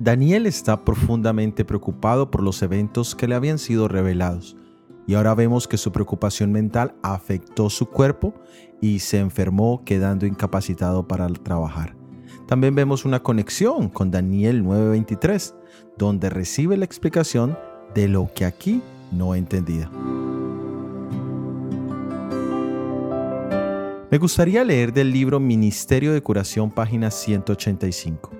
[0.00, 4.56] Daniel está profundamente preocupado por los eventos que le habían sido revelados
[5.08, 8.32] y ahora vemos que su preocupación mental afectó su cuerpo
[8.80, 11.96] y se enfermó quedando incapacitado para trabajar.
[12.46, 15.54] También vemos una conexión con Daniel 9:23,
[15.96, 17.58] donde recibe la explicación
[17.94, 19.90] de lo que aquí no entendía.
[24.10, 28.37] Me gustaría leer del libro Ministerio de Curación, página 185.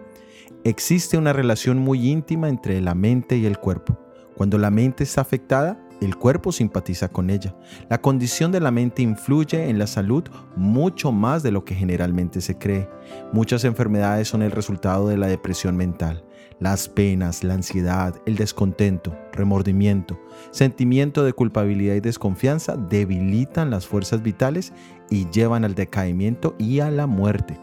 [0.64, 3.98] Existe una relación muy íntima entre la mente y el cuerpo.
[4.36, 7.56] Cuando la mente está afectada, el cuerpo simpatiza con ella.
[7.88, 10.24] La condición de la mente influye en la salud
[10.56, 12.88] mucho más de lo que generalmente se cree.
[13.32, 16.24] Muchas enfermedades son el resultado de la depresión mental.
[16.60, 20.20] Las penas, la ansiedad, el descontento, remordimiento,
[20.50, 24.72] sentimiento de culpabilidad y desconfianza debilitan las fuerzas vitales
[25.08, 27.58] y llevan al decaimiento y a la muerte.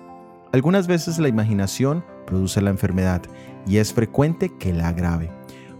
[0.54, 3.22] Algunas veces la imaginación produce la enfermedad
[3.68, 5.32] y es frecuente que la agrave.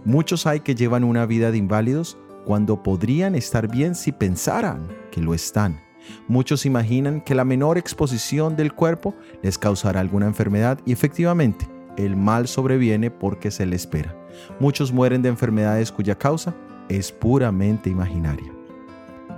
[0.04, 5.20] Muchos hay que llevan una vida de inválidos cuando podrían estar bien si pensaran que
[5.20, 5.80] lo están.
[6.28, 12.16] Muchos imaginan que la menor exposición del cuerpo les causará alguna enfermedad y efectivamente el
[12.16, 14.14] mal sobreviene porque se le espera.
[14.60, 16.54] Muchos mueren de enfermedades cuya causa
[16.88, 18.55] es puramente imaginaria.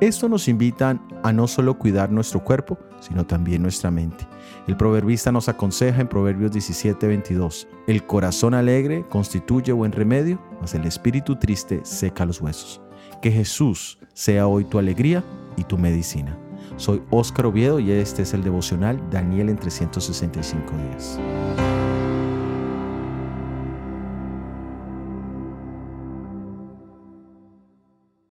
[0.00, 4.28] Esto nos invita a no solo cuidar nuestro cuerpo, sino también nuestra mente.
[4.68, 10.84] El proverbista nos aconseja en Proverbios 17:22, el corazón alegre constituye buen remedio, mas el
[10.84, 12.80] espíritu triste seca los huesos.
[13.20, 15.24] Que Jesús sea hoy tu alegría
[15.56, 16.38] y tu medicina.
[16.76, 21.18] Soy Óscar Oviedo y este es el devocional Daniel en 365 días.